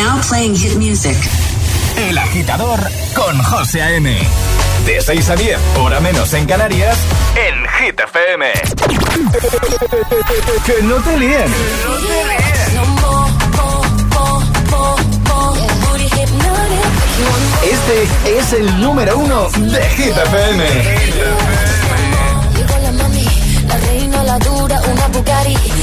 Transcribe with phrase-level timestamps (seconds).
[0.00, 1.14] Now playing hit music.
[2.08, 2.80] El agitador
[3.14, 4.16] con José A.M.
[4.86, 6.96] De 6 a 10, hora menos en Canarias,
[7.36, 8.50] en Hit FM.
[10.64, 11.44] que no te líen.
[11.44, 12.30] No te
[17.70, 20.64] Este es el número uno de Hit FM.
[22.56, 23.26] Llegó la mami,
[23.68, 25.79] la reina, la dura, una Bugatti.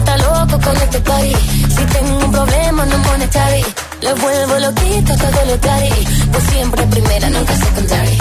[0.00, 1.34] Está loco con este party.
[1.76, 3.64] Si tengo un problema, no monetary.
[4.00, 5.92] Le vuelvo loquito todo lo daddy.
[6.32, 8.18] Pues siempre primera, nunca secondary.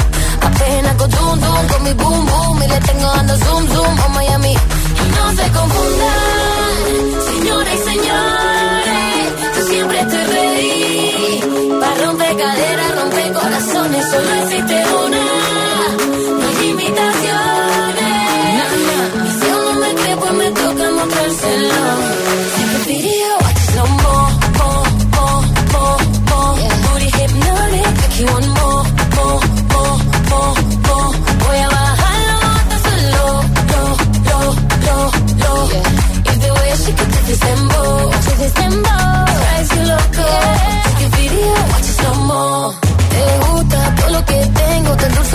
[0.50, 2.64] Apenas con zoom, zoom, con mi boom, boom.
[2.64, 4.56] Y le tengo dando zoom, zoom a Miami.
[5.02, 6.86] Y no se confundan,
[7.32, 9.26] señores y señores.
[9.56, 11.80] Yo siempre estoy ready.
[11.82, 14.06] Para romper caderas, romper corazones.
[14.12, 15.19] Solo existe una.
[36.90, 40.28] Dembow, to this dembow, drives you loco.
[40.86, 42.74] Take a video, watch it slow mo.
[43.12, 45.29] Te gusta todo lo que tengo, te endulzo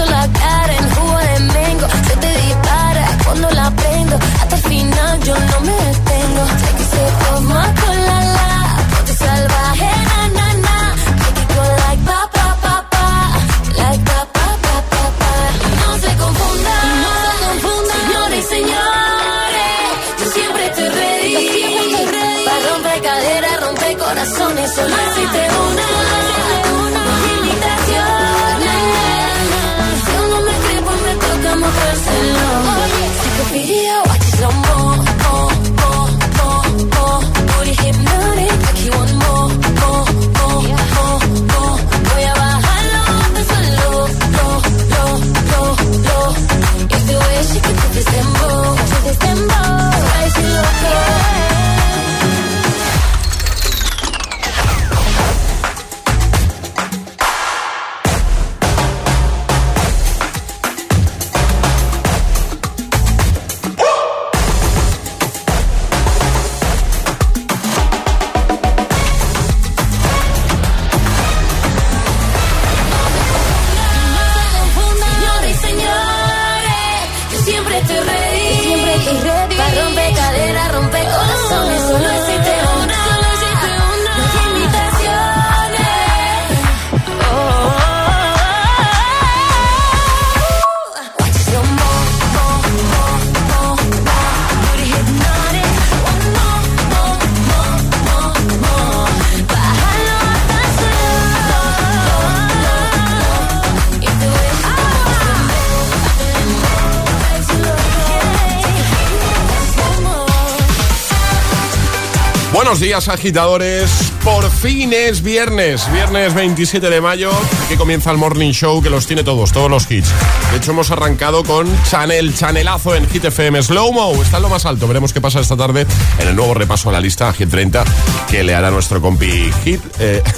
[112.85, 113.91] días, agitadores.
[114.23, 117.31] Por fin es viernes, viernes 27 de mayo,
[117.67, 120.11] que comienza el Morning Show que los tiene todos, todos los hits.
[120.51, 123.63] De hecho, hemos arrancado con Chanel, Chanelazo en Hit FM.
[123.63, 124.87] Slow Mo está en lo más alto.
[124.87, 125.87] Veremos qué pasa esta tarde
[126.19, 127.85] en el nuevo repaso a la lista Hit 30
[128.31, 129.81] que le hará nuestro compi Hit.
[129.99, 130.23] eh,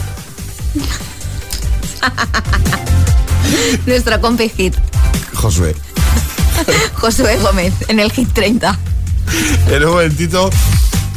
[3.87, 4.75] Nuestro compi hit,
[5.35, 5.75] Josué.
[6.95, 8.79] Josué Gómez, en el hit 30.
[9.69, 10.49] En un momentito.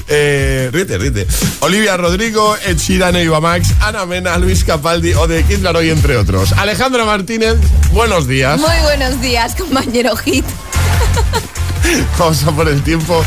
[0.10, 1.28] Eh, ríete, ríete.
[1.60, 6.18] Olivia Rodrigo, Ed Sheeran, Eva Max, Ana Mena, Luis Capaldi o de Kid Laroi, entre
[6.18, 6.52] otros.
[6.54, 7.58] Alejandro Martínez,
[7.92, 8.60] buenos días.
[8.60, 10.46] Muy buenos días, compañero hit.
[12.18, 13.24] Vamos a por el tiempo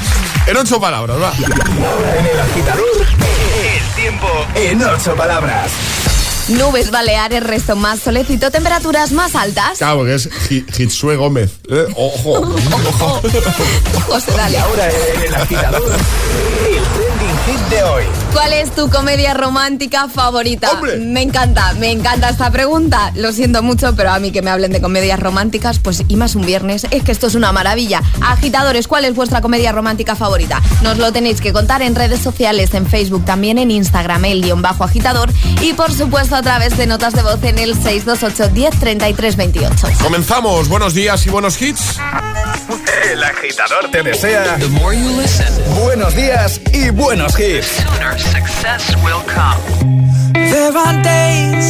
[0.47, 1.32] en ocho palabras, va.
[1.37, 3.06] En el agitador,
[3.62, 5.71] el tiempo en ocho palabras.
[6.48, 9.78] Nubes baleares, resto más solecito, temperaturas más altas.
[9.78, 11.53] Claro, que es Hi- Hitsue Gómez.
[11.70, 12.41] Eh, Ojo.
[12.41, 13.20] Ojo.
[14.08, 14.58] José, dale.
[14.58, 18.04] Ahora en el agitador, el trending hit de hoy.
[18.32, 20.70] ¿Cuál es tu comedia romántica favorita?
[20.72, 20.97] ¡Hombre!
[20.97, 23.12] Me encanta, me encanta esta pregunta.
[23.15, 26.34] Lo siento mucho, pero a mí que me hablen de comedias románticas, pues y más
[26.34, 28.03] un viernes, es que esto es una maravilla.
[28.22, 30.62] Agitadores, ¿cuál es vuestra comedia romántica favorita?
[30.83, 34.62] Nos lo tenéis que contar en redes sociales, en Facebook, también en Instagram, el guion
[34.62, 35.30] bajo agitador
[35.60, 39.89] y por supuesto a través de notas de voz en el 628 10 33 28.
[40.03, 40.68] Comenzamos.
[40.68, 41.98] Buenos días y buenos hits.
[43.10, 44.57] El agitador te desea
[45.77, 47.83] buenos días y buenos hits.
[47.83, 49.60] sooner success will come.
[50.34, 51.66] There are days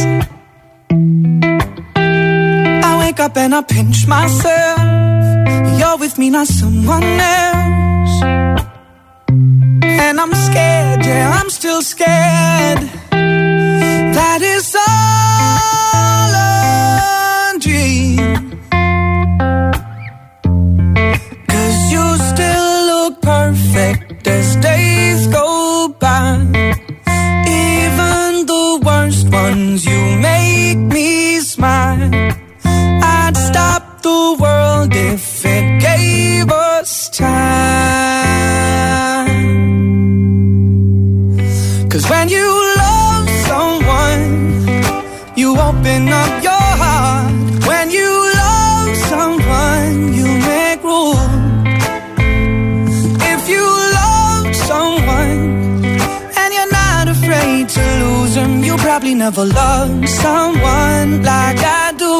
[2.89, 4.79] I wake up and I pinch myself.
[5.79, 8.23] You're with me, not someone else.
[9.83, 12.79] And I'm scared, yeah, I'm still scared.
[14.17, 18.17] That is all a dream.
[21.47, 26.37] Cause you still look perfect as days go by.
[27.47, 32.09] Even the worst ones, you make me smile.
[32.63, 37.33] I'd stop the world if it gave us time.
[41.89, 42.62] Cause when you
[58.73, 62.15] you probably never loved someone like I do.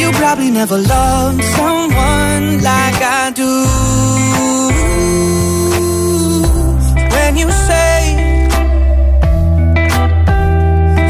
[0.00, 3.52] You probably never loved someone like I do.
[7.14, 7.94] When you say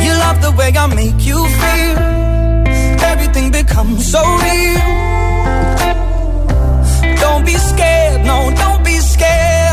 [0.04, 1.98] you love the way I make you feel,
[3.12, 4.80] everything becomes so real.
[7.22, 9.69] Don't be scared, no, don't be scared.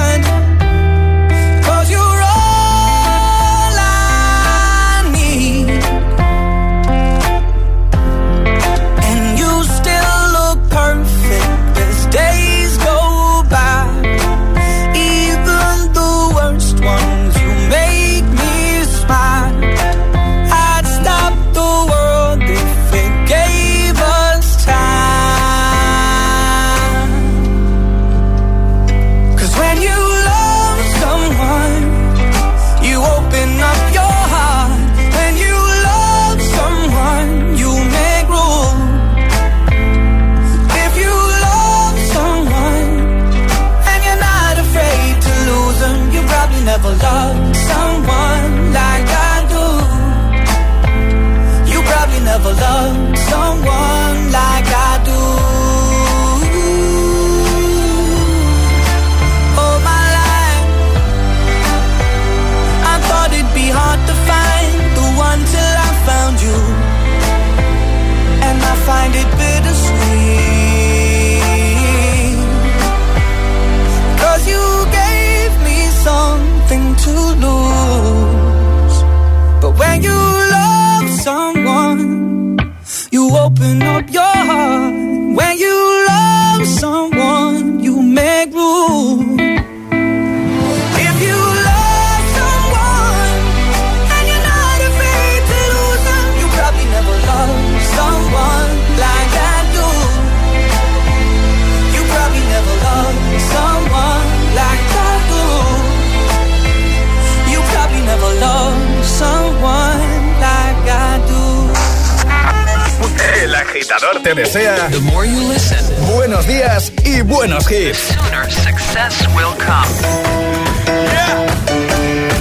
[114.97, 115.77] The more you listen,
[116.15, 117.99] buenos días y buenos hits.
[118.17, 119.85] sooner success will come.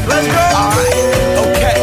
[0.08, 0.40] Let's go.
[1.52, 1.76] Okay.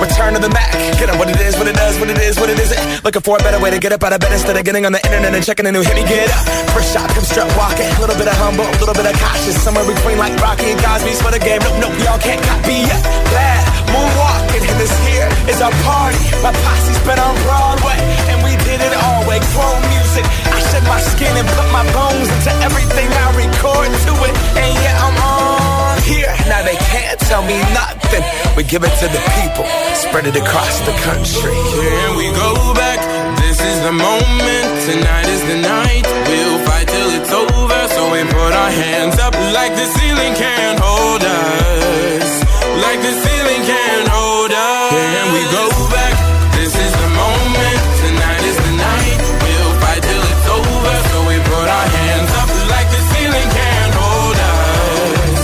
[0.00, 0.72] Return to the Mac.
[0.96, 3.04] Get up what it is, what it does, what it is, what it isn't.
[3.04, 4.92] Looking for a better way to get up out of bed instead of getting on
[4.92, 5.94] the internet and checking a new hit.
[5.94, 6.48] Me get up.
[6.72, 7.84] First shot, come strut walking.
[7.84, 9.62] A little bit of humble, a little bit of cautious.
[9.62, 11.60] Somewhere between like Rocky and Cosby's for the game.
[11.60, 13.04] Nope, nope, y'all can't copy yet.
[13.28, 16.20] Glad moonwalking, and this here is our party.
[16.42, 17.98] My posse's been on Broadway,
[18.30, 19.40] and we did it all way.
[19.52, 20.24] Chrome music.
[20.50, 24.34] I shed my skin and put my bones into everything I record to it.
[24.58, 26.32] And yeah, I'm on here.
[26.48, 28.24] Now they can't tell me nothing.
[28.56, 31.54] We give it to the people, spread it across the country.
[31.54, 33.00] Can we go back?
[33.42, 34.66] This is the moment.
[34.86, 36.06] Tonight is the night.
[36.28, 37.80] We'll fight till it's over.
[37.94, 42.30] So we put our hands up like the ceiling can't hold us.
[42.84, 43.33] Like the ceiling
[45.34, 46.14] we go back?
[46.54, 47.78] This is the moment.
[48.02, 49.18] Tonight is the night.
[49.42, 50.94] We'll fight till it's over.
[51.10, 55.42] So we put our hands up like the ceiling can't hold us.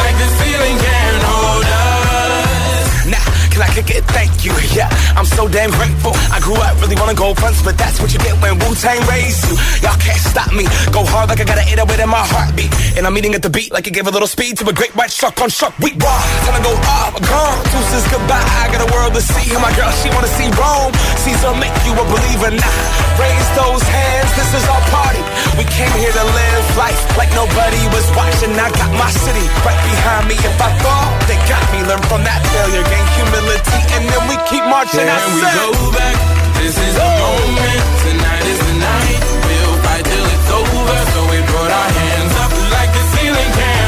[0.00, 2.86] Like the ceiling can't hold us.
[3.12, 4.04] Nah, can I kick it?
[4.16, 4.52] Thank you.
[4.76, 6.12] Yeah, I'm so damn grateful.
[6.30, 9.00] I grew up really wanna go fronts, but that's what you get when Wu Tang
[9.08, 9.54] raised you.
[9.80, 10.64] Y'all can't stop me.
[10.92, 12.70] Go hard like I got an 808 in my heartbeat.
[12.96, 14.94] And I'm eating at the beat like it gave a little speed to a great
[14.94, 15.72] white shark on shark.
[15.80, 16.20] We raw.
[16.44, 17.58] Time to go off, gone.
[17.72, 18.44] Deuces goodbye.
[18.60, 19.54] I got a world to see.
[19.56, 20.92] My girl, she wanna see Rome.
[21.24, 22.50] Caesar make you a believer.
[22.52, 22.76] Nah,
[23.16, 24.30] raise those hands.
[24.36, 25.22] This is our party.
[25.56, 28.52] We came here to live life like nobody was watching.
[28.58, 30.36] I got my city right behind me.
[30.36, 31.80] If I fall, they got me.
[31.86, 35.06] Learn from that failure, gain humility, and then we keep marching.
[35.06, 36.16] I Can we go back?
[36.58, 37.82] This is the moment.
[38.04, 39.20] Tonight is the night.
[39.46, 40.98] We'll fight till it's over.
[41.12, 43.83] So we put our hands up like the ceiling can't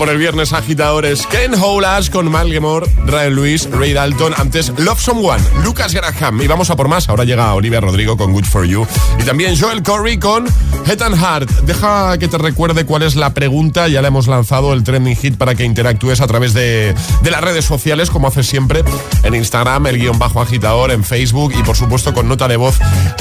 [0.00, 1.26] por el viernes agitadores?
[1.26, 4.32] Ken Howlas con Malgemore, Ryan Lewis, Ray Dalton.
[4.38, 6.40] Antes Love Someone, Lucas Graham.
[6.40, 7.10] Y vamos a por más.
[7.10, 8.86] Ahora llega Olivia Rodrigo con Good For You.
[9.18, 10.46] Y también Joel Corey con
[10.86, 11.50] Head and.
[11.66, 13.88] Deja que te recuerde cuál es la pregunta.
[13.88, 17.42] Ya le hemos lanzado el trending hit para que interactúes a través de, de las
[17.42, 18.82] redes sociales, como haces siempre.
[19.22, 22.78] En Instagram, el guion bajo agitador, en Facebook y por supuesto con nota de voz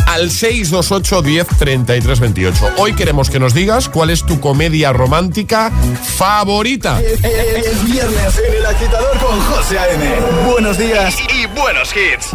[0.08, 2.70] al 628 10 33 28.
[2.78, 5.74] Hoy queremos que nos digas cuál es tu comedia romántica
[6.18, 6.69] favorita.
[6.72, 10.06] Es, viernes en el agitador con José A.M.
[10.52, 12.30] Buenos días y, buenos hits.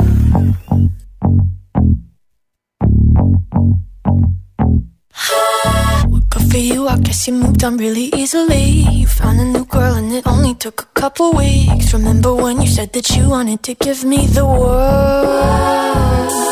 [6.30, 8.84] Good for you, I guess you moved on really easily.
[8.90, 11.92] You found a new girl and it only took a couple weeks.
[11.92, 16.43] Remember when you said that you wanted to give me the world?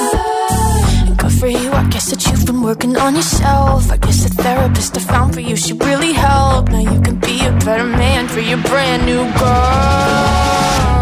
[2.02, 3.92] Guess that you've been working on yourself.
[3.92, 6.68] I guess the therapist I found for you should really help.
[6.68, 11.01] Now you can be a better man for your brand new girl.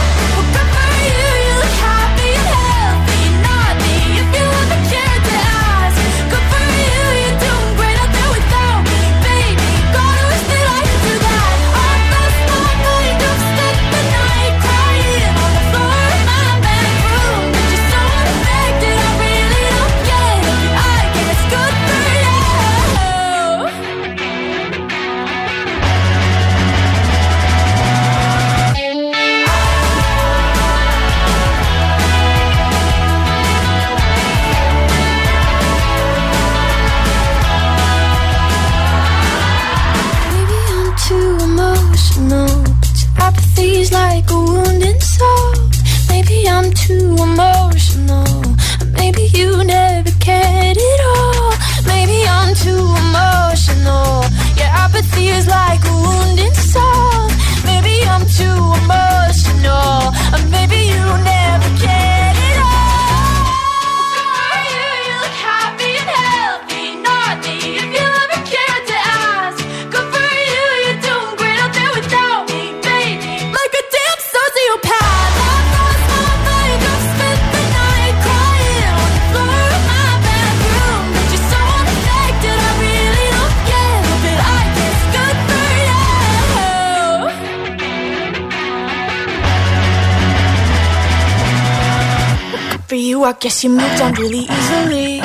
[94.21, 95.21] Really easily.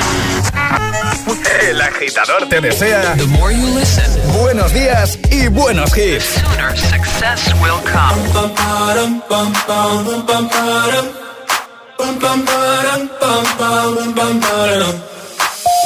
[1.69, 4.09] El agitador te desea The more you listen,
[4.41, 6.33] buenos días y buenos hits.
[6.33, 8.17] The sooner success will come.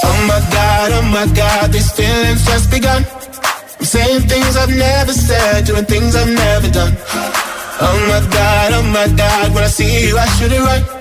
[0.03, 3.05] Oh my god, oh my god, these feelings just begun.
[3.79, 6.95] I'm saying things I've never said, doing things I've never done.
[7.83, 11.00] Oh my god, oh my god, when I see you, I should it right.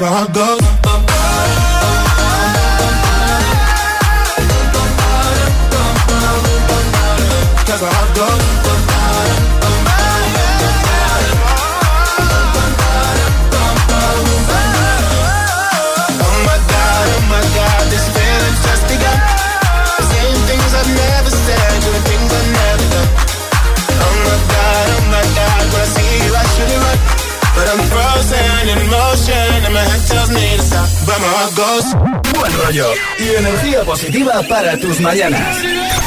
[0.00, 0.69] where I go.
[31.60, 32.86] Buen rollo
[33.18, 35.58] y energía positiva para tus mañanas.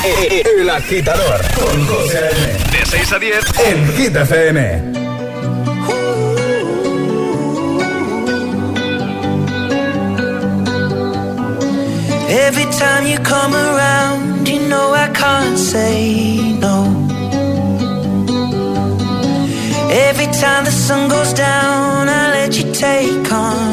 [0.03, 2.79] E-, El agitador con José M.
[2.79, 4.81] De 6 a 10 en Hit FM.
[12.29, 16.77] Every time you come around, you know I can't say no.
[20.09, 23.72] Every time the sun goes down, I let you take on.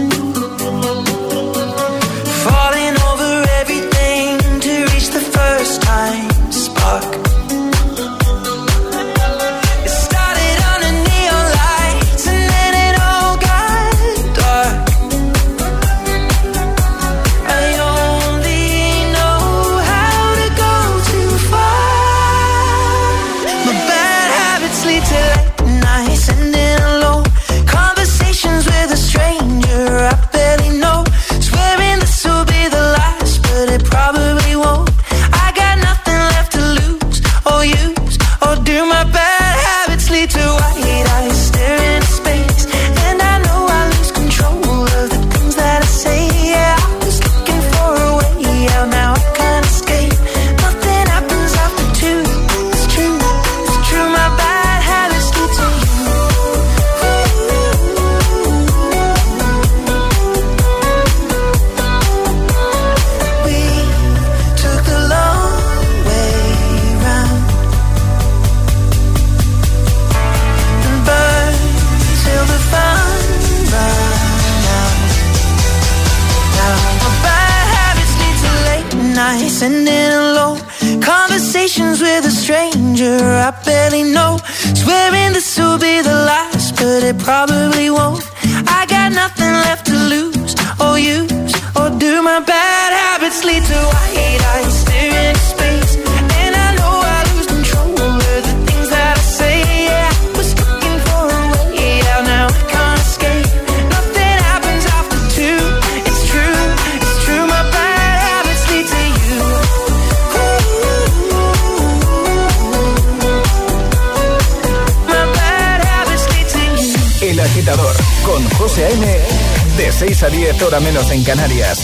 [120.01, 121.77] 6 a 10, hora menos en Canarias.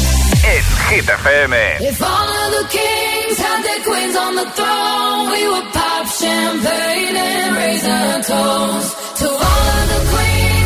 [0.44, 1.88] Es Hit FM.
[1.88, 7.16] If all of the kings had their queens on the throne, we would pop champagne
[7.16, 10.57] and raise our toast to all of the queens.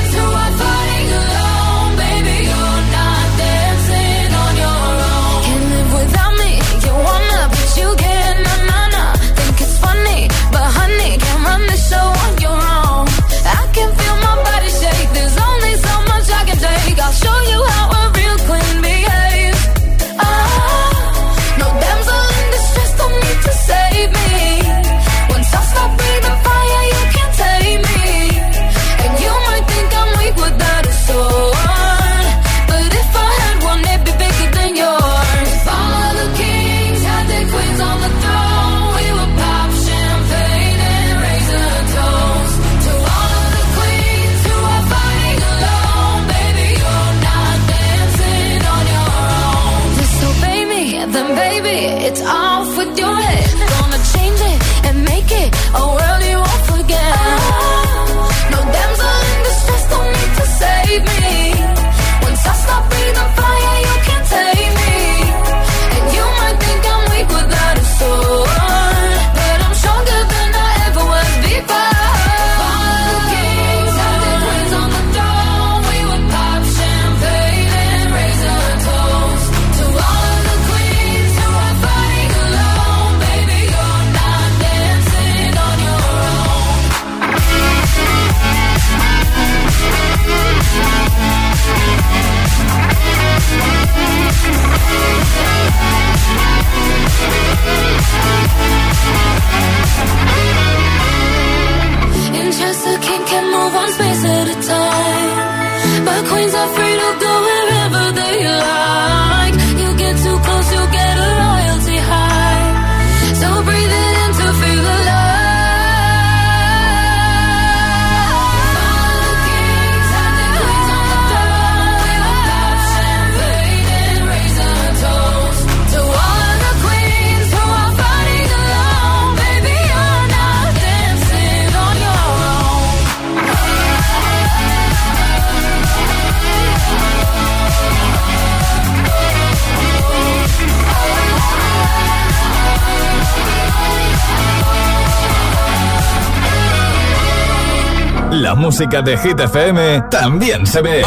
[148.55, 151.03] Música de Hit FM también se ve.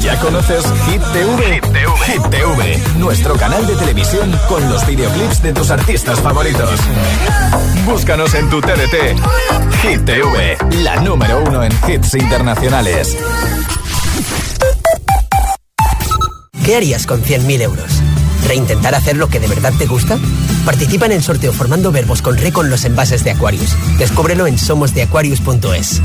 [0.00, 1.60] ¿Ya conoces Hit TV?
[2.06, 2.82] Hit TV?
[2.96, 6.80] nuestro canal de televisión con los videoclips de tus artistas favoritos.
[7.84, 9.18] Búscanos en tu TDT.
[9.82, 13.16] Hit TV, la número uno en hits internacionales.
[16.64, 18.02] ¿Qué harías con 100.000 euros?
[18.46, 20.18] ¿Reintentar hacer lo que de verdad te gusta?
[20.64, 23.76] Participa en el sorteo formando verbos con re con los envases de Aquarius.
[23.98, 26.02] Descúbrelo en somosdeaquarius.es.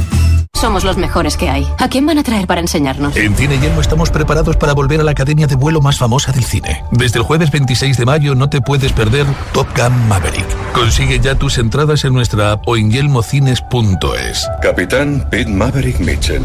[0.53, 1.67] Somos los mejores que hay.
[1.77, 3.15] ¿A quién van a traer para enseñarnos?
[3.15, 6.43] En Cine Yelmo estamos preparados para volver a la academia de vuelo más famosa del
[6.43, 6.83] cine.
[6.91, 10.47] Desde el jueves 26 de mayo no te puedes perder Top Gun Maverick.
[10.73, 14.47] Consigue ya tus entradas en nuestra app o en yelmocines.es.
[14.61, 16.43] Capitán Pete Maverick Mitchell.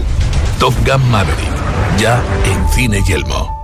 [0.59, 1.51] Top Gun Maverick.
[1.99, 3.62] Ya en Cine Yelmo.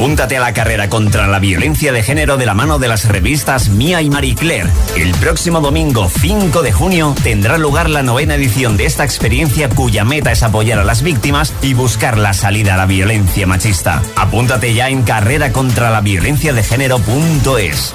[0.00, 3.68] Apúntate a la carrera contra la violencia de género de la mano de las revistas
[3.68, 4.70] Mía y Marie Claire.
[4.96, 10.06] El próximo domingo 5 de junio tendrá lugar la novena edición de esta experiencia cuya
[10.06, 14.00] meta es apoyar a las víctimas y buscar la salida a la violencia machista.
[14.16, 17.92] Apúntate ya en carrera la violencia de género.es.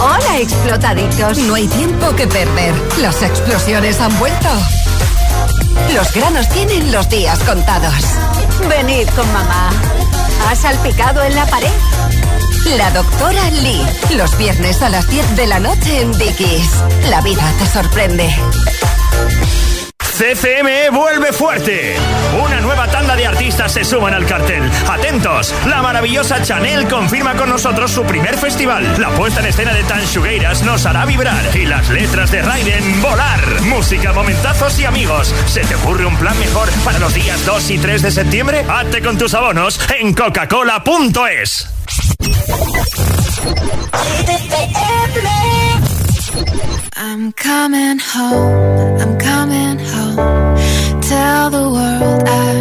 [0.00, 2.74] Hola explotaditos, no hay tiempo que perder.
[3.02, 4.48] Las explosiones han vuelto.
[5.94, 7.92] Los granos tienen los días contados.
[8.70, 9.70] Venid con mamá.
[10.44, 11.68] ¿Ha salpicado en la pared?
[12.76, 13.86] La doctora Lee.
[14.16, 16.70] Los viernes a las 10 de la noche en Dickies.
[17.10, 18.34] La vida te sorprende.
[20.16, 21.94] CCME vuelve fuerte.
[22.42, 24.62] Una nueva tanda de artistas se suman al cartel.
[24.88, 28.98] Atentos, la maravillosa Chanel confirma con nosotros su primer festival.
[28.98, 31.44] La puesta en escena de Tan Shugueiras nos hará vibrar.
[31.54, 33.60] Y las letras de Raiden, volar.
[33.64, 35.34] Música, momentazos y amigos.
[35.48, 38.64] ¿Se te ocurre un plan mejor para los días 2 y 3 de septiembre?
[38.66, 41.68] Hazte con tus abonos en coca-cola.es.
[46.98, 49.85] I'm coming home, I'm coming home.
[51.08, 52.55] Tell the world I'm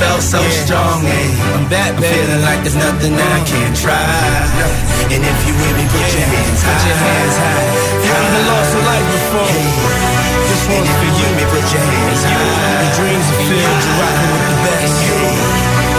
[0.00, 1.04] felt so strong.
[1.04, 4.00] Yeah, I'm back, I'm feeling like there's nothing that I can't try.
[5.12, 6.72] And if you with me, put your hands high.
[6.72, 7.68] Put your hands high.
[8.00, 9.52] You even lost a life before.
[10.48, 11.28] This one's for you.
[11.36, 12.80] Me, put your hands high.
[12.80, 13.80] Your dreams are filled.
[13.84, 14.96] You're rocking with the best.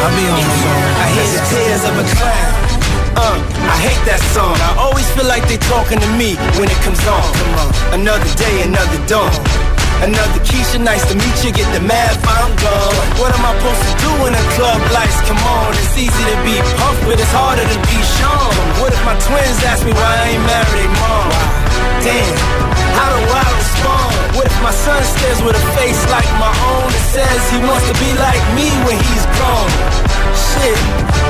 [0.01, 0.81] I'll be on the song.
[0.97, 2.71] I hear the tears of a clown.
[3.11, 3.37] Uh,
[3.69, 4.57] I hate that song.
[4.65, 7.29] I always feel like they talking to me when it comes on.
[7.93, 9.29] Another day, another dawn.
[9.99, 11.51] Another Keisha, nice to meet you.
[11.51, 12.95] Get the math, I'm gone.
[13.19, 15.75] What am I supposed to do when the club lights come on?
[15.75, 18.51] It's easy to be pumped, but it's harder to be shown.
[18.81, 21.29] What if my twins ask me why I ain't married mom?
[22.01, 24.11] Damn, how do I respond?
[24.35, 27.85] What if my son stares with a face like my own and says he wants
[27.89, 29.69] to be like me when he's grown?
[30.35, 30.79] Shit,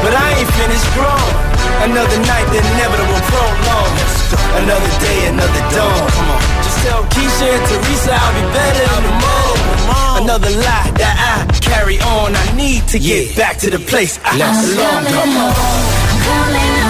[0.04, 1.52] but I ain't finished grown.
[1.82, 3.92] Another night, the inevitable prolong.
[4.62, 6.06] Another day, another dawn.
[6.14, 6.42] Come on.
[6.62, 9.42] Just tell Keisha and Teresa I'll be better in the morning.
[10.22, 12.36] Another lie that I carry on.
[12.36, 15.06] I need to get back to the place I belong.
[15.06, 16.81] Come on.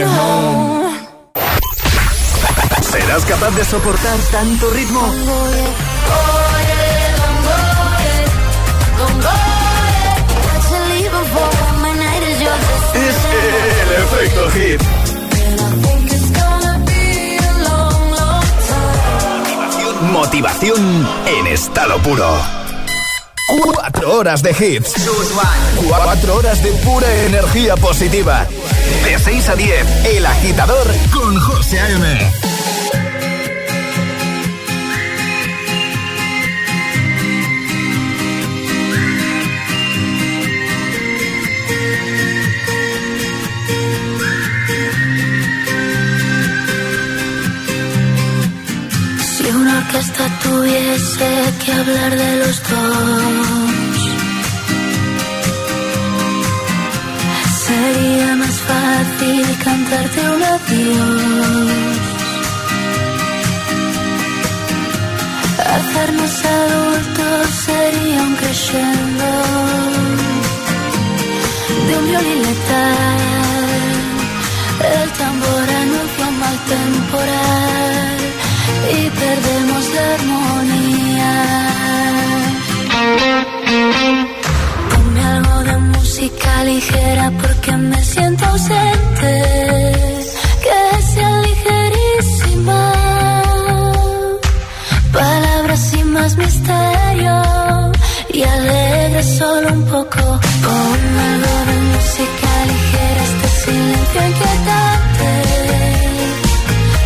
[0.00, 0.90] Coming Coming home.
[2.82, 5.00] ¿Serás capaz de soportar tanto ritmo?
[12.94, 13.16] Es
[13.76, 14.82] el efecto hit.
[20.12, 22.60] Motivación en estado puro.
[23.62, 24.94] Cuatro horas de hits.
[25.88, 28.46] Cuatro horas de pura energía positiva.
[29.04, 32.30] De 6 a 10, El Agitador con José A.M.
[49.22, 53.69] Si una orquesta tuviese que hablar de los dos,
[65.76, 69.30] Hacernos adultos sería un crescendo
[71.86, 73.06] de un violín letal.
[75.02, 78.18] El tambor anuncia un mal temporal
[78.98, 81.32] y perdemos la armonía.
[84.90, 89.69] Ponme algo de música ligera porque me siento ausente.
[99.22, 100.18] Solo un poco.
[100.64, 105.30] Ponme algo de música ligera, este silencio inquietante.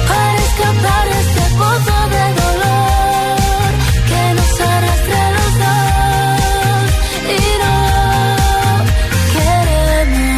[0.09, 3.71] Para escapar de este pozo de dolor
[4.09, 6.87] que nos arrastra los dos
[7.35, 7.77] y no
[9.35, 10.35] queremos.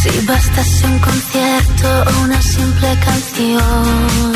[0.00, 4.35] Si bastase un concierto o una simple canción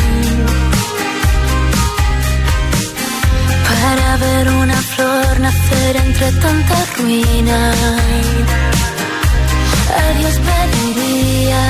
[4.21, 7.59] ver una flor nacer entre tanta ruina.
[10.01, 11.65] A Dios pediría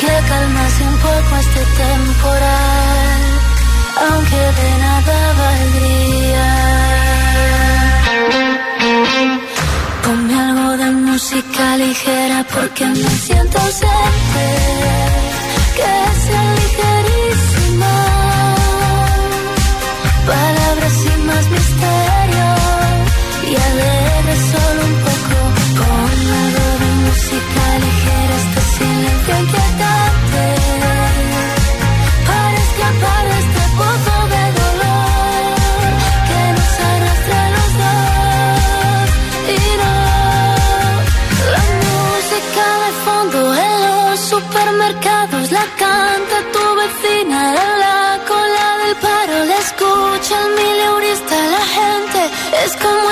[0.00, 3.20] que calmase un poco este temporal,
[4.06, 6.48] aunque de nada valdría.
[10.04, 14.46] Ponme algo de música ligera porque me siento ausente,
[21.64, 22.54] misterio
[23.50, 24.03] y solo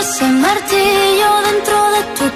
[0.03, 2.27] ese martillo dentro de tu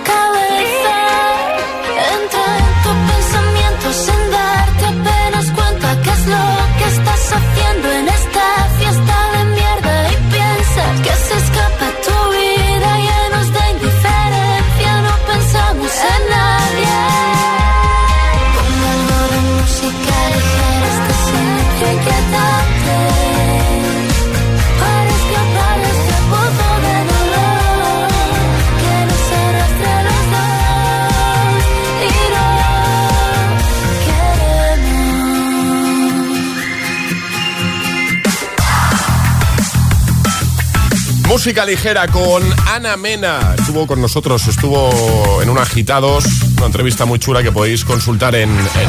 [41.37, 43.55] Música ligera con Ana Mena.
[43.59, 46.25] Estuvo con nosotros, estuvo en un Agitados,
[46.57, 48.49] una entrevista muy chula que podéis consultar en,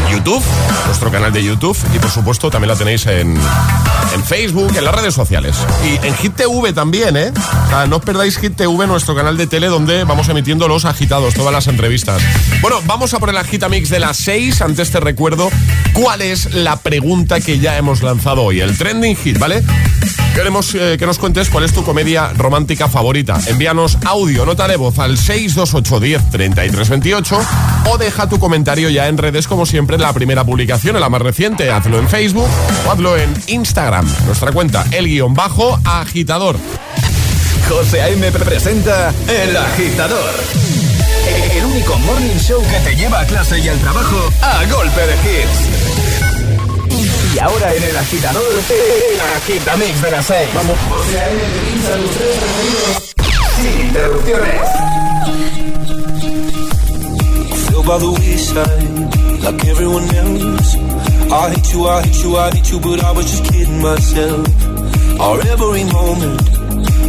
[0.09, 0.41] YouTube,
[0.85, 1.77] nuestro canal de YouTube.
[1.93, 3.37] Y por supuesto también la tenéis en,
[4.25, 5.57] Facebook, en las redes sociales.
[5.83, 7.33] Y en Hit TV también, ¿eh?
[7.89, 11.51] no os perdáis Hit TV, nuestro canal de tele, donde vamos emitiendo los agitados, todas
[11.51, 12.21] las entrevistas.
[12.61, 14.61] Bueno, vamos a por el Agitamix de las 6.
[14.61, 15.49] Antes te recuerdo
[15.91, 18.61] cuál es la pregunta que ya hemos lanzado hoy.
[18.61, 19.65] El trending hit, ¿vale?
[20.37, 23.39] Queremos eh, que nos cuentes cuál es tu comedia romántica favorita.
[23.47, 27.39] Envíanos audio, nota de voz al 628 10 33 28
[27.89, 31.09] o deja tu comentario ya en redes como siempre en la primera publicación, en la
[31.09, 31.71] más reciente.
[31.71, 32.47] Hazlo en Facebook
[32.85, 34.07] o hazlo en Instagram.
[34.27, 36.55] Nuestra cuenta, el guion bajo agitador.
[37.67, 38.31] José A.M.
[38.33, 40.35] presenta El Agitador.
[41.51, 45.13] El único morning show que te lleva a clase y al trabajo a golpe de
[45.15, 45.76] hits.
[47.33, 50.49] Y ahora en el agitador, el agitamix de las 6.
[50.55, 50.77] Vamos.
[53.61, 54.61] Sin interrupciones.
[57.87, 60.75] By the wayside, like everyone else.
[61.31, 64.45] I hate you, I hate you, I hate you, but I was just kidding myself.
[65.47, 66.41] Every moment.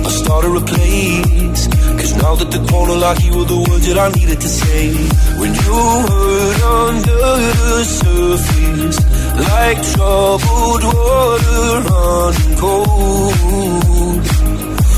[0.07, 1.67] I started a place.
[1.99, 4.95] Cause now that the corner like you were the words that I needed to say.
[5.41, 7.23] When you hurt under
[7.67, 8.99] the surface,
[9.39, 14.25] like troubled water running cold.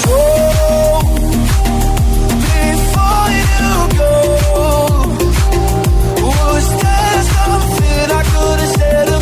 [0.01, 0.19] So,
[2.49, 4.15] before you go,
[6.27, 9.13] was there something I could have said?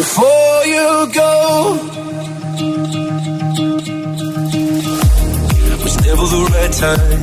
[0.00, 1.32] Before you go
[5.84, 7.20] Was never the right time.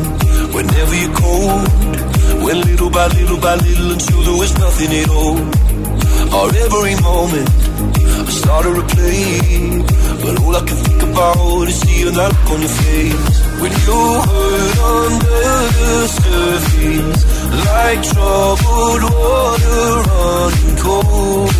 [0.53, 5.37] Whenever you're cold Went little by little by little Until there was nothing at all.
[6.35, 7.49] Our every moment
[8.27, 9.83] I started to play.
[10.21, 13.35] But all I can think about Is seeing that look on your face.
[13.61, 13.99] When you
[14.29, 21.53] hurt under the surface Like troubled water running cold.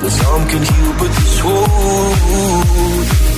[0.00, 3.33] Well, some can heal, but this won't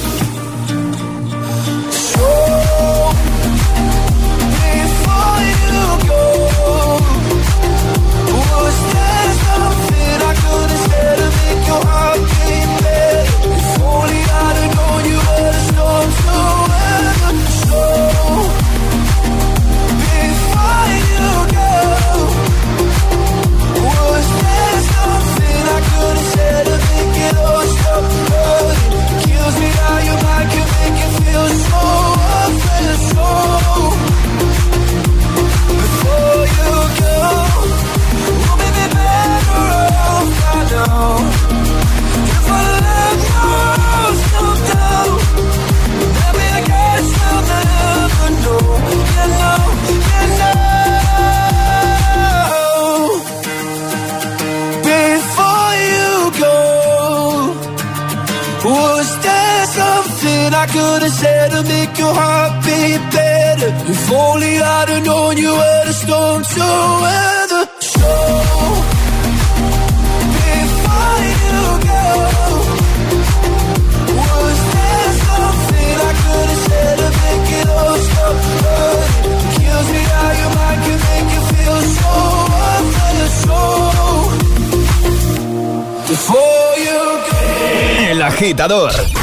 [88.66, 89.15] agitador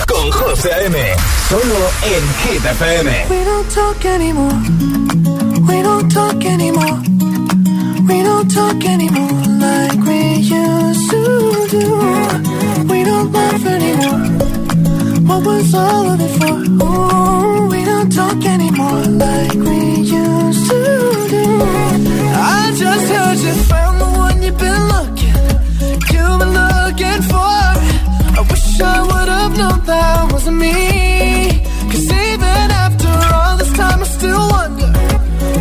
[30.43, 31.61] that wasn't me.
[31.91, 34.87] Cause even after all this time, I still wonder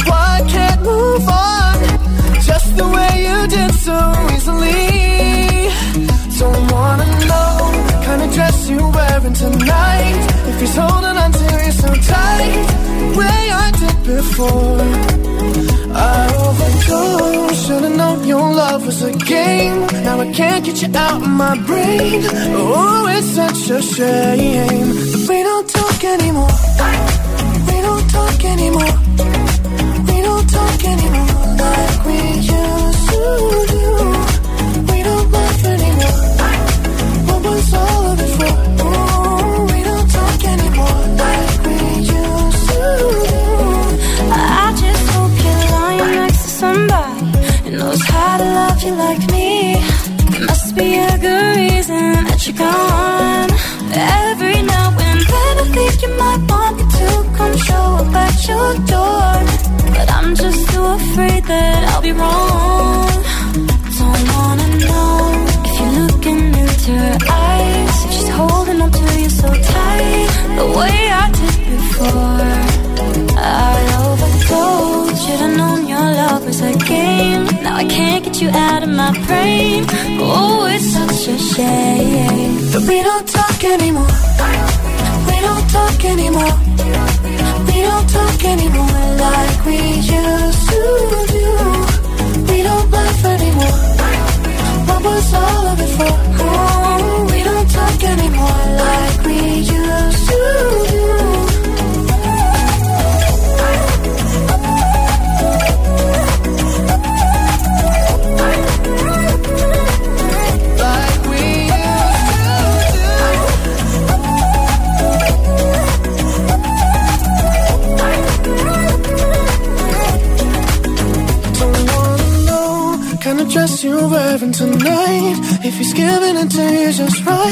[0.08, 1.78] why I can't move on.
[2.42, 3.98] Just the way you did so
[4.34, 5.70] easily.
[6.38, 7.54] Don't wanna know
[7.86, 10.20] the kind of dress you're wearing tonight.
[10.48, 12.66] If he's holding on to you so tight,
[12.98, 14.80] the way I did before.
[15.94, 16.41] I
[17.62, 19.80] should've known your love was a game.
[20.04, 22.22] Now I can't get you out of my brain.
[22.56, 24.88] Oh, it's such a shame
[25.28, 26.54] we don't talk anymore.
[27.68, 28.94] We don't talk anymore.
[30.08, 32.61] We don't talk anymore like we used
[48.84, 49.74] you like me.
[50.30, 53.50] There must be a good reason that you're gone.
[53.94, 58.36] Every now and then I think you might want me to come show up at
[58.48, 59.30] your door.
[59.96, 63.12] But I'm just too afraid that I'll be wrong.
[63.98, 65.16] Don't wanna know
[65.66, 68.04] if you're looking into her eyes.
[68.06, 70.28] If she's holding on to you so tight,
[70.58, 71.01] the way
[77.82, 79.84] I can't get you out of my brain.
[80.20, 84.06] Oh, it's such a shame that we don't talk anymore.
[85.26, 86.54] We don't talk anymore.
[87.66, 90.82] We don't talk anymore like we used to
[91.34, 91.48] do.
[92.52, 93.78] We don't laugh anymore.
[94.86, 96.14] What was all of it for?
[96.38, 100.38] Oh, we don't talk anymore like we used to
[100.92, 101.31] do.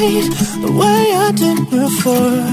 [0.00, 0.30] Right,
[0.64, 2.44] the way I did before.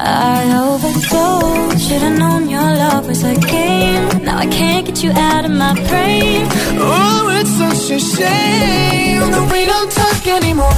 [0.00, 1.88] I overdosed.
[1.88, 4.24] Should've known your love was a game.
[4.24, 6.46] Now I can't get you out of my brain.
[6.78, 10.76] Oh, it's such a shame that we don't talk anymore.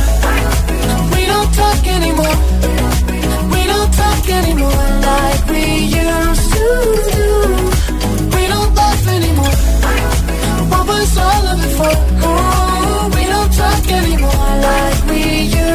[1.14, 2.36] We don't talk anymore.
[3.52, 5.64] We don't talk anymore like we
[6.02, 6.66] used to
[7.12, 7.28] do.
[8.36, 9.56] We don't laugh anymore.
[10.70, 11.94] What was all of it for?
[12.28, 15.65] Oh, we don't talk anymore like we used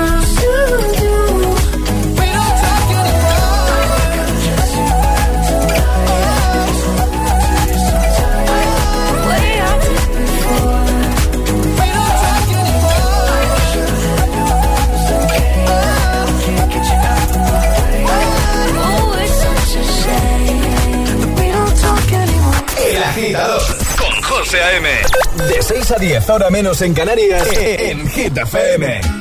[25.48, 29.21] De 6 a 10, ahora menos en Canarias, en Hit FM.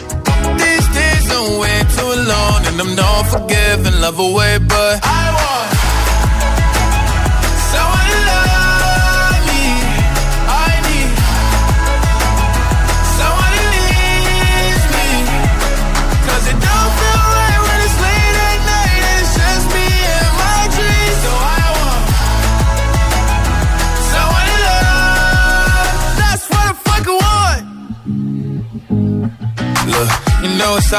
[2.71, 5.80] And I'm not forgiving, love away, but I want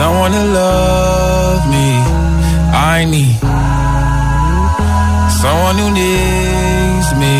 [0.00, 1.88] someone to love me.
[2.72, 3.36] I need
[5.42, 7.36] someone who needs me.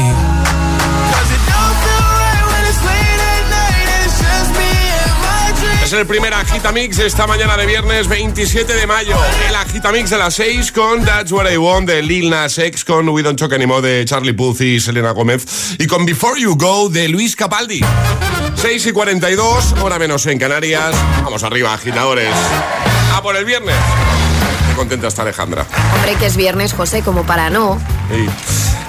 [5.83, 9.17] Es el primer Agitamix esta mañana de viernes 27 de mayo.
[9.49, 13.09] El Agitamix de las 6 con That's What I Want de Lil Nas X, con
[13.09, 16.91] We Don't Talk Anymore de Charlie Puth y Selena Gómez y con Before You Go
[16.91, 17.81] de Luis Capaldi.
[18.61, 20.95] 6 y 42, hora menos en Canarias.
[21.25, 22.35] Vamos arriba, agitadores.
[23.15, 23.75] A por el viernes.
[24.69, 25.65] Qué contenta está Alejandra.
[25.97, 27.79] Hombre, que es viernes, José, como para no.
[28.11, 28.29] Sí.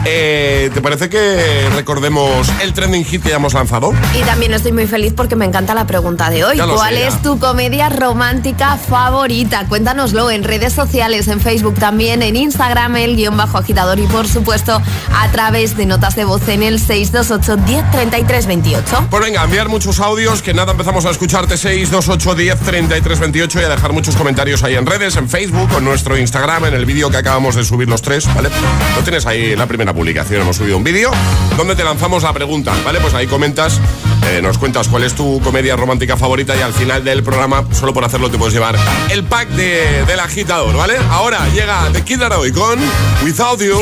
[0.05, 3.93] Eh, ¿Te parece que recordemos el trending hit que ya hemos lanzado?
[4.17, 6.57] Y también estoy muy feliz porque me encanta la pregunta de hoy.
[6.57, 9.67] ¿Cuál sé, es tu comedia romántica favorita?
[9.67, 14.27] Cuéntanoslo en redes sociales, en Facebook también, en Instagram, el guion bajo agitador y por
[14.27, 14.81] supuesto
[15.13, 19.07] a través de notas de voz en el 628 10 28.
[19.09, 23.63] Pues venga, enviar muchos audios, que nada, empezamos a escucharte 628 10 33 28 y
[23.63, 27.11] a dejar muchos comentarios ahí en redes, en Facebook, en nuestro Instagram, en el vídeo
[27.11, 28.49] que acabamos de subir los tres, ¿vale?
[28.95, 31.11] Lo tienes ahí la primera publicación, hemos subido un vídeo
[31.57, 32.99] donde te lanzamos la pregunta, ¿vale?
[32.99, 33.79] Pues ahí comentas,
[34.27, 37.93] eh, nos cuentas cuál es tu comedia romántica favorita y al final del programa, solo
[37.93, 38.75] por hacerlo, te puedes llevar
[39.09, 40.95] el pack de, del agitador, ¿vale?
[41.09, 42.79] Ahora llega The Kid Laroi con
[43.23, 43.79] Without You.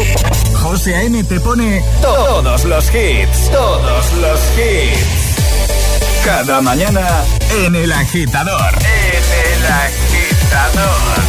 [0.61, 1.23] José A.M.
[1.23, 5.29] te pone todos los hits, todos los hits.
[6.25, 7.07] Cada mañana
[7.65, 8.73] en el agitador.
[8.75, 11.28] En el agitador.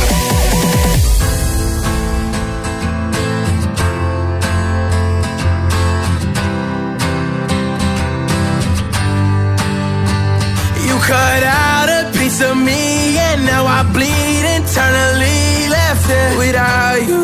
[11.06, 17.22] Cut out a piece of me and now I bleed internally left it without you,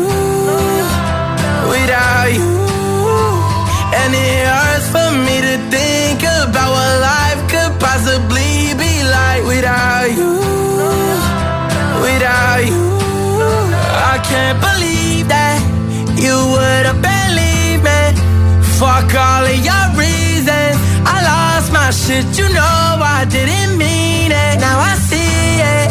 [1.73, 2.53] without you.
[3.99, 10.09] And it hurts for me to think about what life could possibly be like without
[10.19, 10.31] you,
[12.05, 12.83] without you.
[14.13, 15.59] I can't believe that
[16.25, 18.01] you would have believed me.
[18.79, 20.16] Fuck all of your reasons.
[21.87, 24.55] My shit, you know I didn't mean it.
[24.59, 25.87] Now I see it.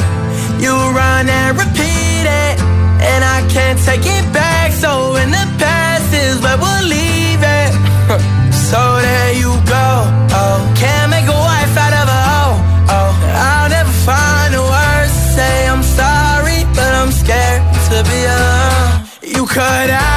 [0.61, 2.55] You run and repeat it.
[3.01, 4.73] And I can't take it back.
[4.73, 7.73] So in the past is where we'll leave it.
[8.69, 9.89] so there you go.
[10.37, 12.57] Oh, can't make a wife out of a hoe.
[12.93, 13.13] Oh,
[13.49, 19.09] I'll never find the words to say I'm sorry, but I'm scared to be alone.
[19.35, 20.16] You cut out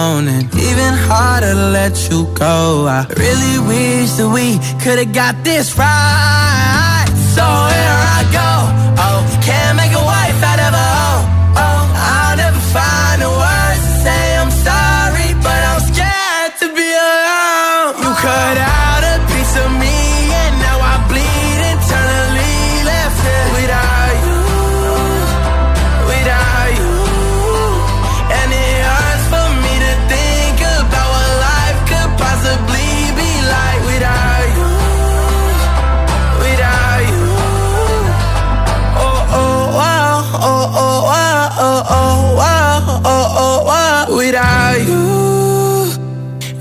[0.00, 2.86] own and even harder to let you go.
[2.88, 7.08] I really wish that we could've got this right.
[7.36, 8.19] So here I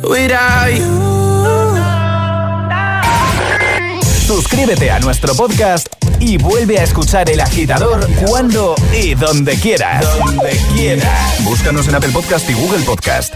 [0.10, 1.20] without you.
[4.26, 5.88] Suscríbete a nuestro podcast
[6.20, 10.06] y vuelve a escuchar El Agitador cuando y donde quieras.
[10.18, 11.44] Donde quieras.
[11.44, 13.34] Búscanos en Apple Podcast y Google Podcast.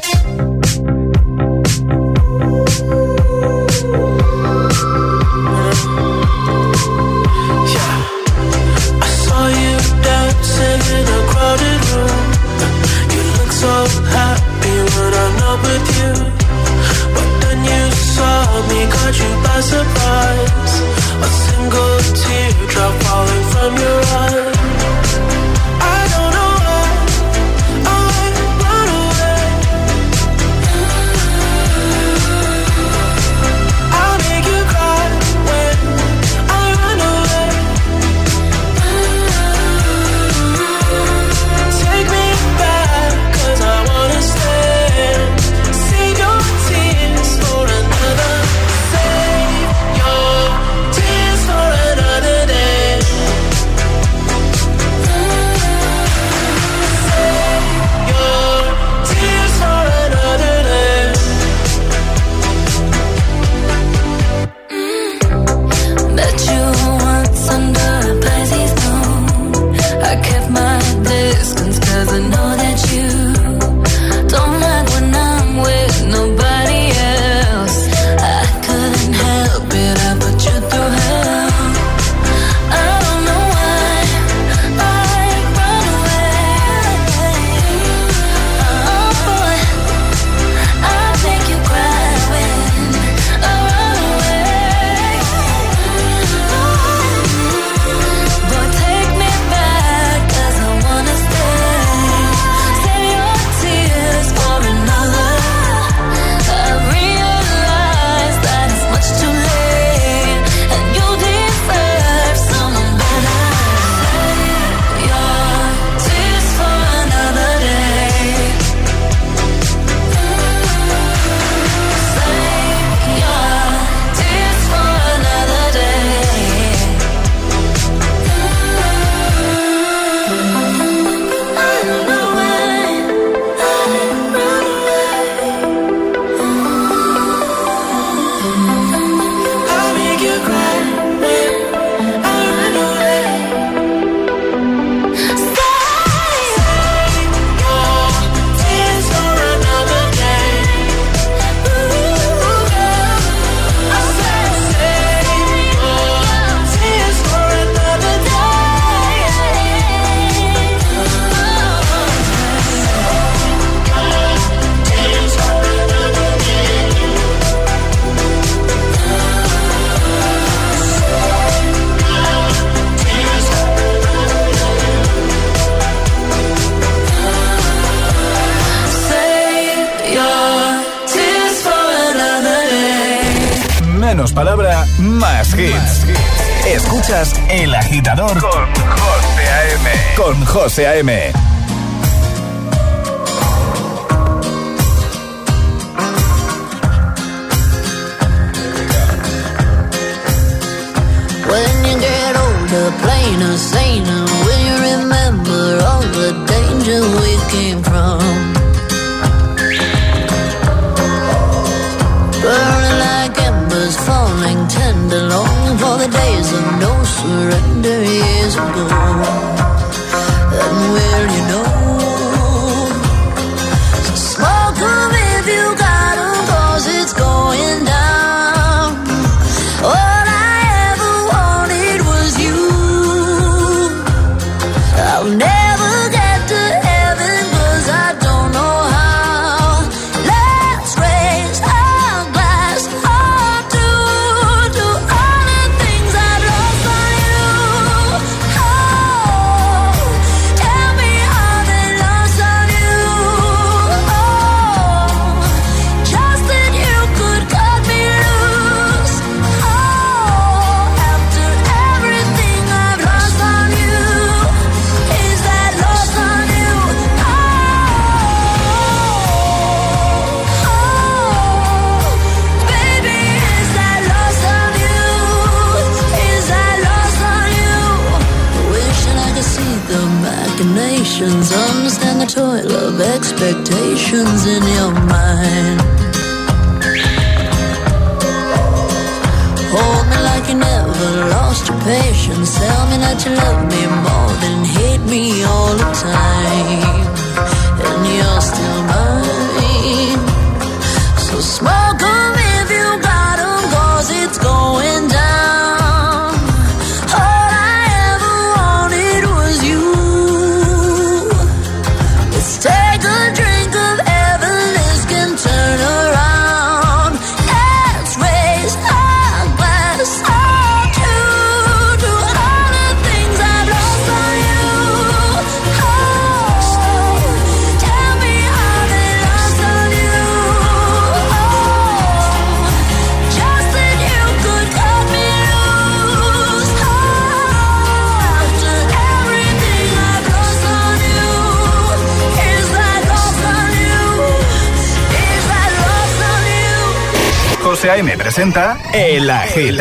[190.74, 191.22] José A.M.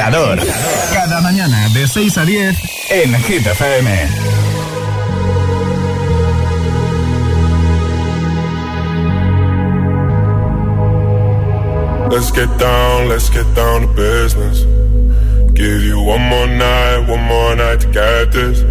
[0.03, 0.39] Agitador.
[0.93, 2.57] Cada mañana de 6 a 10
[2.91, 4.09] en Hit FM.
[12.11, 14.65] Let's get down, let's get down to business.
[15.55, 18.63] Give you one more night, one more night to get this.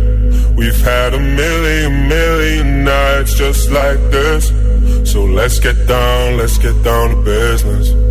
[0.58, 4.52] We've had a million, million nights just like this.
[5.10, 8.11] So let's get down, let's get down to business.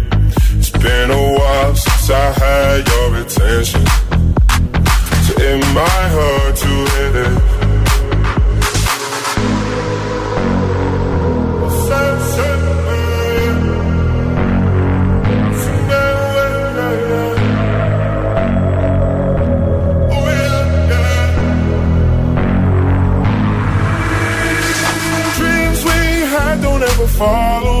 [0.83, 3.85] Been a while since I had your attention.
[5.25, 7.33] So it might hurt to hit it.
[25.37, 25.91] Dreams we
[26.33, 27.80] had don't ever fall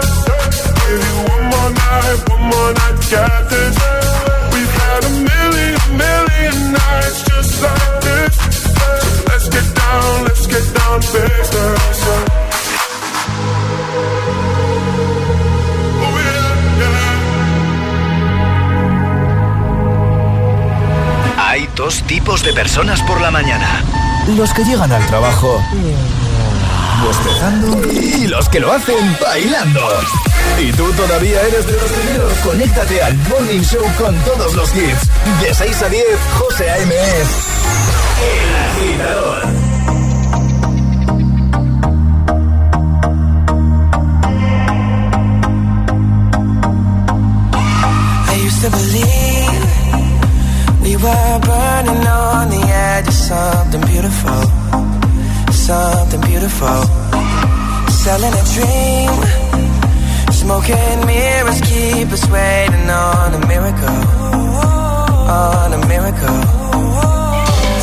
[0.91, 3.75] Give you one more night, one more night to get this.
[4.51, 8.35] We've had a million, million nights just like this.
[8.75, 11.99] So let's get down, let's get down to business.
[21.37, 23.81] Hay dos tipos de personas por la mañana.
[24.35, 25.63] Los que llegan al trabajo
[27.03, 29.81] bostezando y los que lo hacen bailando.
[30.59, 32.33] Y tú todavía eres de los primeros.
[32.43, 35.09] Conéctate al Morning Show con todos los hits.
[35.41, 36.03] De 6 a 10,
[36.37, 36.93] José A.M.
[38.23, 39.71] El agitador.
[48.61, 49.59] To believe
[50.83, 54.43] we were burning on the edge of something beautiful,
[55.71, 56.79] something beautiful.
[58.03, 59.15] Selling a dream,
[60.41, 64.01] smoking mirrors keep us waiting on a miracle,
[65.39, 66.41] on a miracle.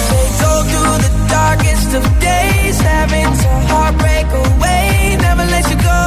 [0.07, 5.17] Say go through the darkest of days, having to heartbreak away.
[5.27, 6.01] Never let you go,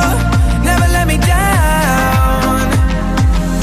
[0.69, 2.59] never let me down.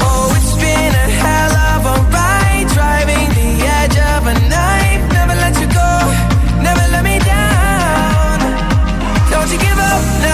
[0.07, 3.49] Oh, it's been a hell of a ride, driving the
[3.79, 5.03] edge of a knife.
[5.17, 5.89] Never let you go,
[9.49, 10.28] to give up.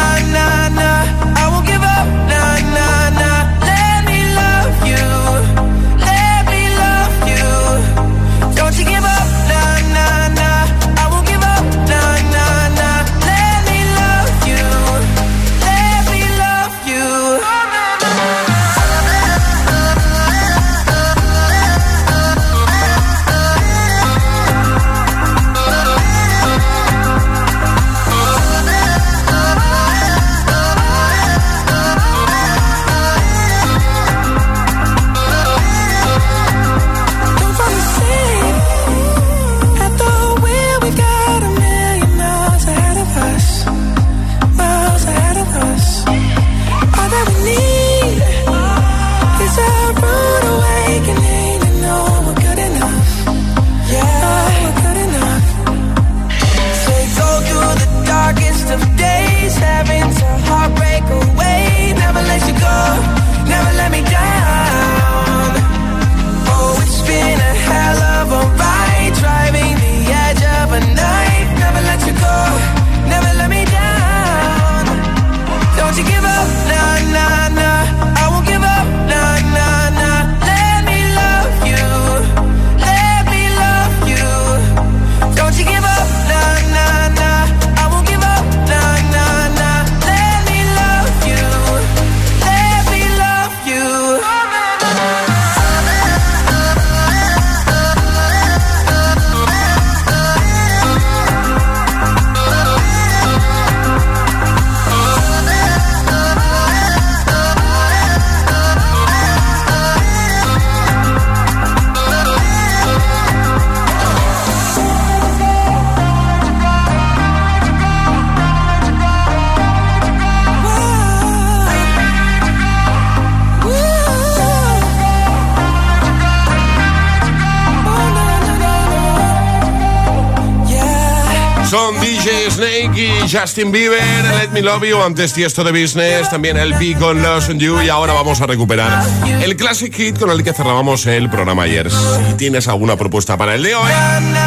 [131.75, 133.99] Son DJ Snake y Justin Bieber,
[134.39, 137.81] Let Me Love You, antes Tiesto de Business, también el P con Lost on You
[137.81, 139.03] y ahora vamos a recuperar
[139.41, 141.91] el Classic Hit con el que cerrábamos el programa ayer.
[141.91, 143.91] Si tienes alguna propuesta para el de hoy,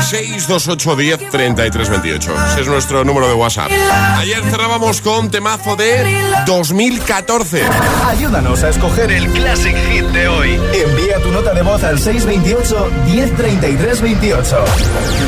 [0.08, 2.34] 628 10 33 28.
[2.52, 3.70] Ese es nuestro número de WhatsApp.
[4.16, 7.62] Ayer cerrábamos con temazo de 2014.
[8.06, 10.58] Ayúdanos a escoger el Classic Hit de hoy.
[10.72, 14.64] Envía tu nota de voz al 628 1033 28.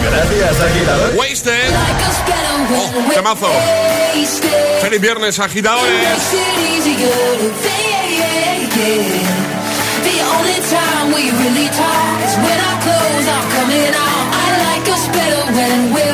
[0.02, 1.14] Gracias, agitador.
[1.16, 1.89] Wasted.
[2.72, 3.48] Oh, temazo.
[4.80, 6.18] Feliz viernes, agitadores.
[15.94, 16.09] The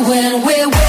[0.00, 0.81] when we're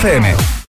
[0.00, 0.39] FM.